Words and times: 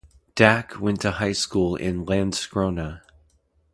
Dacke 0.35 0.79
went 0.79 0.99
to 1.01 1.11
high 1.11 1.31
school 1.33 1.75
in 1.75 2.07
Landskrona. 2.07 3.01